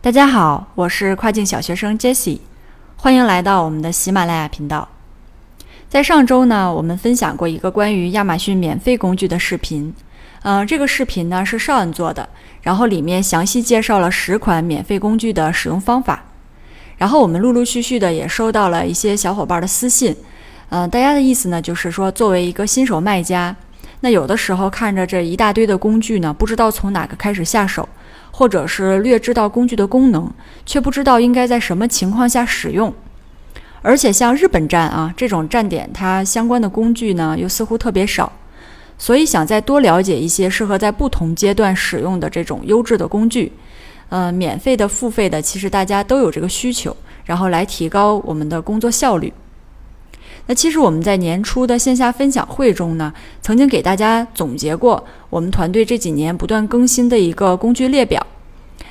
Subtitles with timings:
[0.00, 2.38] 大家好，我是跨境小学生 Jessie，
[2.96, 4.88] 欢迎来到我们的喜马拉雅频道。
[5.88, 9.92] 在上周呢，我们分享过一个关于亚马逊免费工具的视频。
[10.42, 12.28] 嗯，这个视频呢是少恩做的，
[12.62, 16.22] 然后里面详细介绍了十款免费工具的使用方法。
[16.96, 20.14] 然后我们陆陆续续的也收到了一些小伙伴的私信。
[20.68, 23.54] 嗯，大家的意思呢就是说，作为一个新手卖家，
[24.02, 27.88] 那有的时候看着这一大堆的工具呢，不知道从哪个开始下手。
[28.38, 30.32] 或者是略知道工具的功能，
[30.64, 32.94] 却不知道应该在什么情况下使用。
[33.82, 38.30] 而且像日本站啊这种站点，它相关的工具呢又似乎特别少，
[38.96, 43.50] 所以想再多了解一些适合在不同阶段使用的这种优质的工具，
[44.08, 49.32] 呃，免费的、付费的，其实大家都有这个需求，然后来提高我们的工作效率。
[50.48, 53.12] 那其实我们在年初的线下分享会中呢，
[53.42, 58.26] 曾经给大家总结过我们团队这几年不断更新的一个工具列表。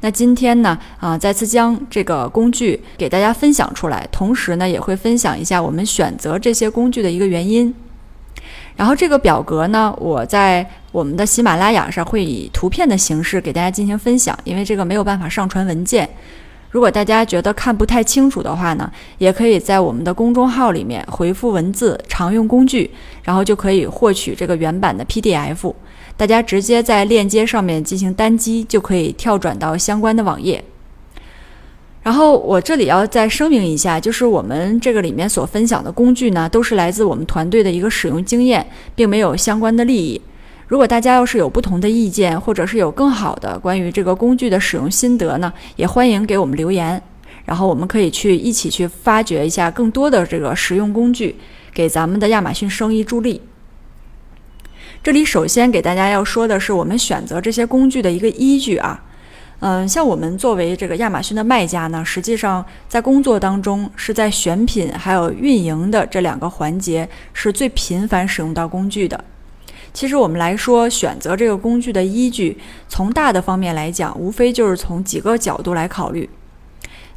[0.00, 7.74] 那今天呢，啊，再次将这个工具给大家分享出来，同时呢，也会分享一下我们选择这些工具的一个原因。
[8.76, 16.08] 然后这个表格呢，我在我们的喜马拉雅上会以图片的形式给大家进行分享，因为这个没有办法上传文件。
[16.70, 22.88] 如果大家觉得看不太清楚的话呢，也可以在我们的公众号里面回复文字“常用工具”，
[23.24, 25.74] 然后就可以获取这个原版的 PDF。
[26.16, 30.62] 大家直接在链接上面进行单击，就可以跳转到相关的网页。
[32.02, 40.20] 然后我这里要再声明一下，就是我们这个里面所分享的工具呢，都是来自我们团队的一个使用经验，并没有相关的利益。
[40.70, 47.02] 如果大家要是有不同的意见，或者是有更好的关于这个工具的使用心得呢，也欢迎给我们留言，
[47.44, 51.34] 然后我们可以去一起去发掘一下更多的这个实用工具，
[51.74, 53.42] 给咱们的亚马逊生意助力。
[55.02, 59.02] 这里首先给大家要说的是，我们选择这些工具的一个依据啊，
[59.58, 69.24] 嗯，像我们作为这个亚马逊的卖家呢，实际上在工作当中是在选品还有运营的这两个环节是最频繁使用到工具的。
[69.92, 72.56] 其实我们来说，选择这个工具的依据，
[72.88, 76.28] 从大的方面来讲，无非就是从几个角度来考虑。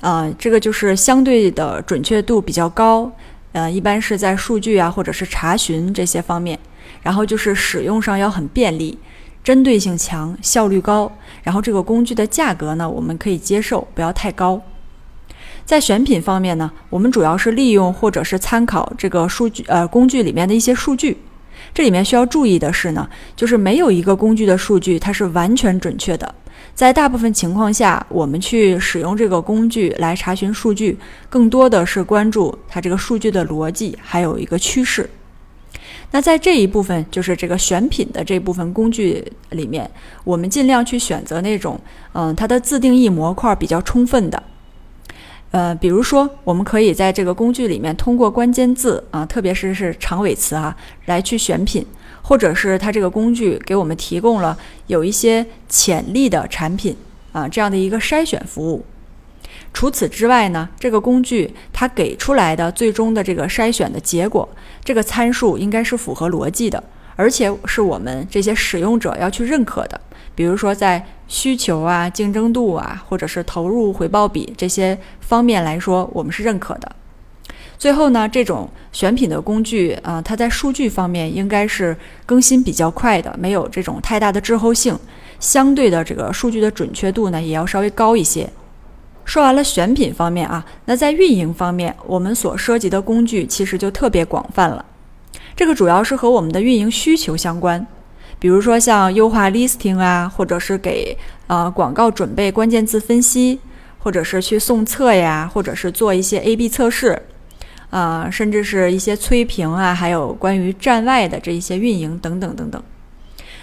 [0.01, 3.11] 呃，这个就是相对的准确度比较高，
[3.53, 6.59] 呃，一般是在数据啊或者是查询这些方面。
[7.01, 8.97] 然后就是使用上要很便利，
[9.44, 11.11] 针对性强，效率高。
[11.44, 14.61] 然后这个工具的价格呢，我们可以接受，不要太高。
[15.66, 21.17] 在选品方面呢，我们主要是利用或者是参考这个数据，呃，工具里面的一些数据。
[21.72, 26.34] 这里面需要注意的是呢，就是没有一个工具的数据它是完全准确的。
[26.74, 30.97] 在大部分情况下，我们去使用这个工具来查询数据，
[31.29, 35.07] 更多的是关注它这个数据的逻辑，还有一个趋势。
[36.12, 39.90] 那在这一部分，就是这个选品的这部分工具里面，
[40.23, 41.79] 我们尽量去选择那种，
[42.13, 44.41] 嗯，它的自定义模块比较充分的。
[45.53, 50.75] 呃，比如说，我们可以在这个工具里面通过关键字啊，特别是是长尾词啊，
[51.06, 51.86] 来去选品，
[52.24, 56.97] 或者是它这个工具给我们提供了有一些潜力的产品
[57.34, 58.84] 啊，这样的一个筛选服务。
[59.72, 64.50] 除此之外呢，这个工具它给出来的最终的这个筛选的结果，
[64.84, 66.84] 这个参数应该是符合逻辑的，
[67.16, 70.02] 而且是我们这些使用者要去认可的。
[70.35, 76.91] 比如说，在需求啊、竞争度啊，或者是投入回报比这些方面来说，我们是认可的。
[77.77, 81.95] 最后呢，这种选品的工具啊，它在数据方面应该是
[82.25, 84.97] 更新比较快的，没有这种太大的滞后性，
[85.39, 88.49] 相对的这个数据的准确度呢，也要稍微高一些。
[89.25, 94.85] 说完了选品方面啊，那在运营方面，我们所涉及的工具其实就特别广泛了。
[95.55, 97.85] 这个主要是和我们的运营需求相关。
[98.43, 101.17] 比如说像优化 listing 啊，或者是给
[101.47, 103.57] 呃广告准备关键字分析，
[103.99, 107.21] 或者是去送测呀，或者是做一些 A/B 测试，
[107.89, 112.83] 啊，甚至是一些催评啊，还有关于站外的这一些运营等等等等。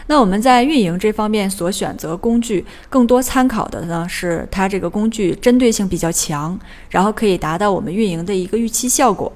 [0.07, 9.31] 那我们在运营这方面所选择工具，更多参考的呢是它这个工具针对性比较强，然后可以达到我们运营的一个预期效果。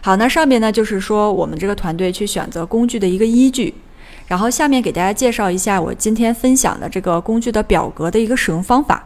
[0.00, 3.74] 好，那上面呢就是说我们这个团队去选择工具的一个依据。
[4.26, 9.04] 然后下面给大家介绍一下我今天分享的这个工具的表格的一个使用方法。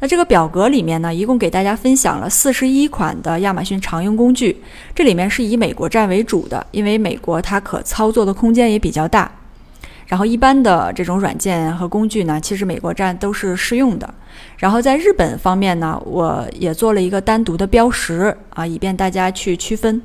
[0.00, 4.60] 那这个表格里面呢，一共给大家分享了四十一款的亚马逊常用工具，
[4.94, 9.30] 这里面是以美国站为主的，因为美国它可操作的空间也比较大。
[10.06, 14.14] 然后一般的这种软件和工具呢，其实美国站都是适用的。
[14.58, 20.02] 然后在日本方面呢，我也做了一个单独的标识啊，以便大家去区分。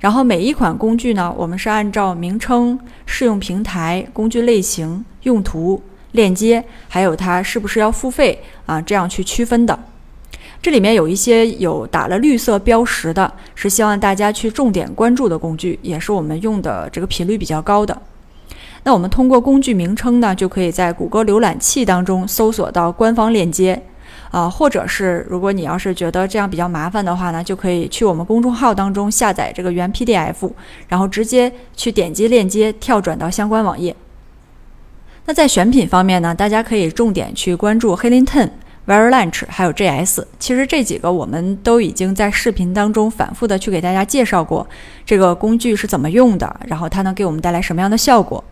[0.00, 9.78] 然后每一款工具呢，我们是按照名称、适用平台、工具类型、用途、链接，还有它是不是要付费啊，这样去区分的。
[10.60, 17.96] 这里面有一些有打了绿色标识的，是希望大家去重点关注的工具，也是我们用的这个频率比较高的。
[18.84, 23.80] 那我们通过工具名称呢，就可以在谷歌浏览器当中搜索到官方链接，
[24.30, 30.50] 啊，或者是如果你要是觉得这样比较麻烦的话呢，就可以去我们公众号当中下载这个原 PDF，
[30.88, 33.94] 然后直接去点击链接跳转到相关网页。
[35.24, 38.50] 那在选品方面呢，大家可以重点去关注 h e l i n t o n
[38.86, 44.66] Verilunch 还有 JS，其实这几个我们都已经在视频当中反复的去给大家介绍过，
[45.04, 48.42] 这个工具是怎么用的，然后它能给我们带来什么样的效果。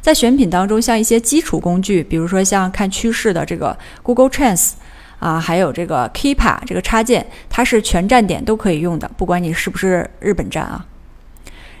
[0.00, 4.74] 在选品当中，像一些基础工具，比如说像看趋势的这个 Google Trends
[5.22, 10.84] 啊，还有这个 Keepa 这个插件，它是全站点都可以用的，不管你是不是日本站啊。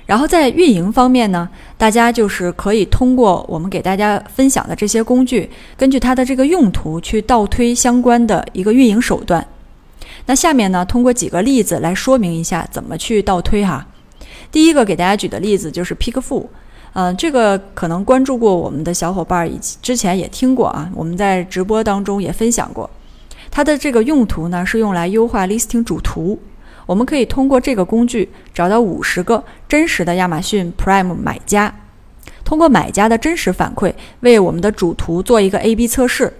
[0.06, 9.44] 然后在运营方面呢，大家就是可以通过我们给大家分享的这些工具，根据它的这个用途去倒推相关的一个运营手段。
[10.26, 13.84] 那下面呢，通过几个例子来说明一下怎么去倒推哈。
[14.52, 16.46] 第一个给大家举的例子就是 Pickfu，
[16.92, 22.88] 嗯，这个可能关注过我们的小伙伴以之前也听过啊，我们在直播当中也分享过。
[23.52, 26.40] 它的这个用途呢是用来优化 listing 主图。
[26.86, 31.72] 我们可以通过这个工具找到五十个真实的亚马逊 Prime 买家，
[32.44, 36.32] 通过买家的真实反馈为我们的主图做一个 A/B 测试，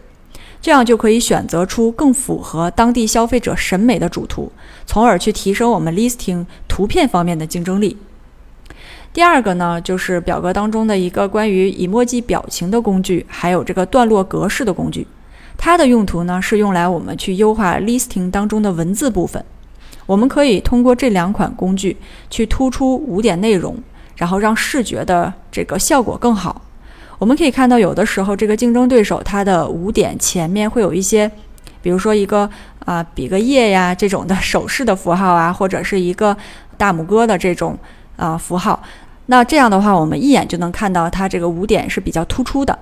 [0.60, 4.50] 这样就可以选择出更符合当地消费者审美的主图，
[4.84, 7.96] 从而去提升我们 Listing 图片方面的竞争力。
[9.12, 15.06] 第二个呢，就是表格当中的一个关于以墨迹表情的工具，还有这个段落格式的工具，
[15.64, 19.44] 它的用途呢是用来我们去优化 Listing 当中的文字部分。
[20.06, 21.96] 我们可以通过这两款工具
[22.28, 23.76] 去突出五点内容，
[24.16, 26.62] 然后让视觉的这个效果更好。
[27.16, 31.30] 我们可以看到，有的时候这个竞争对手它的五点前面会有一些，
[31.80, 32.50] 比如说一个
[32.84, 36.36] 啊比个耶呀这种的手势的符号啊，或者是一个
[36.76, 37.78] 大拇哥的这种
[38.16, 38.82] 啊符号。
[39.26, 42.76] 那这样的话，我们一眼就能看到它这个五点是比较突出的。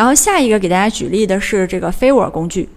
[0.00, 2.70] 然后下一个给大家举例的是这个 Favor 工具。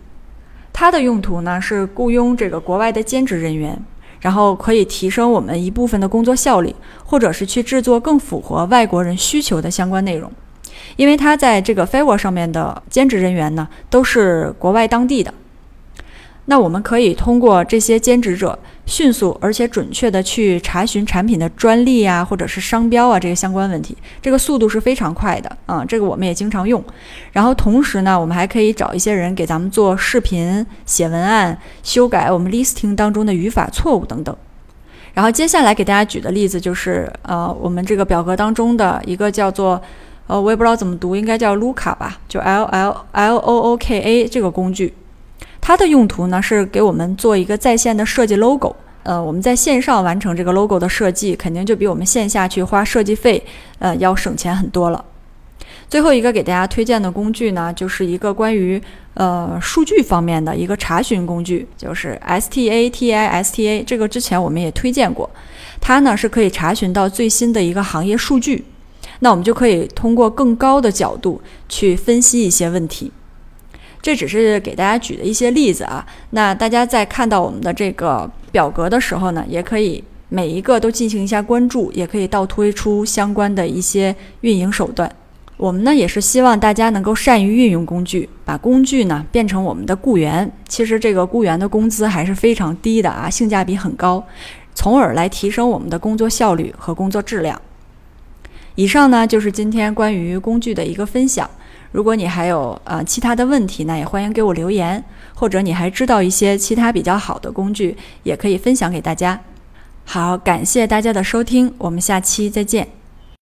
[0.74, 3.82] 它的用途呢是雇佣这个国外的兼职人员，
[4.20, 6.76] 然后可以提升我们一部分的工作效率，
[7.06, 10.30] 或者是去制作更符合外国人需求的相关内容。
[10.98, 15.34] 因为它在这个 Fiverr 上面的兼职人员呢都是国外当地的。
[16.48, 25.86] 那我们可以通过这些兼职者迅速而且准确的去查询产品的专利啊，或者是商标啊这些相关问题，这个速度是非常快的啊。
[25.86, 26.84] 这个我们也经常用。
[27.32, 34.36] 然后同时呢，我们还可以找一些人给咱们做视频、写文案、修改我们 listing 当中的语法错误等等。
[35.14, 39.82] 然后接下来给大家举的例子就是，呃，我们这个表格当中的一个叫做，
[40.28, 44.94] 呃，我也不知道怎么读，应该叫 Luca 吧，就 L L L O O K A 这个工具。
[45.66, 53.42] 它的用途呢是给我们做一个在线的设计 logo，呃，我们在线上完成这个 logo 的设计，肯定就比我们线下去花设计费，
[53.80, 55.06] 呃，要省钱很多了。
[55.90, 58.82] 最后一个给大家推荐的工具呢，就是一个关于
[59.14, 65.30] 呃数据方面的一个查询工具，就是 S T A T I S T A，这个之前我们也推荐过，
[65.80, 68.66] 它呢是可以查询到最新的一个行业数据，
[69.20, 73.14] 那我们就可以通过更高的角度去分析一些问题。
[74.04, 85.10] 这只是给大家举的一些例子啊，那大家在看到我们的这个表格的时候呢，也可以每一个都进行一下关注，也可以倒推出相关的一些运营手段。
[85.56, 90.52] 我们呢也是希望大家能够善于运用工具，把工具呢变成我们的雇员。
[90.68, 94.22] 其实这个雇员的工资还是非常低的啊，性价比很高，
[94.76, 97.62] 从而来提升我们的工作效率和工作质量。
[98.76, 101.50] 以上呢就是今天关于工具的一个分享。
[101.94, 105.02] 如果你还有呃其他的问题呢，也欢迎给我留言，
[105.36, 109.40] 或者你还知道一些其他比较好的工具，也可以分享给大家。
[110.04, 113.03] 好，感谢大家的收听，我们下期再见。